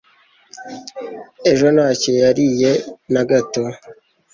Ejo 1.51 1.67
ntacyo 1.75 2.11
yariye 2.21 2.71
nagato 3.13 3.63